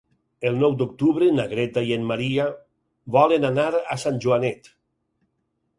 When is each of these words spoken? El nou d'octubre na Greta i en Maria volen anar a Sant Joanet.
El 0.51 0.55
nou 0.61 0.71
d'octubre 0.77 1.27
na 1.39 1.45
Greta 1.51 1.83
i 1.89 1.93
en 1.97 2.07
Maria 2.13 2.49
volen 3.19 3.47
anar 3.53 3.69
a 3.97 4.01
Sant 4.07 4.21
Joanet. 4.27 4.73